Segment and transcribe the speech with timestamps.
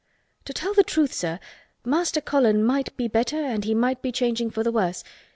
[0.45, 1.39] "To tell the truth, sir,
[1.85, 5.03] Master Colin might be better and he might be changing for the worse.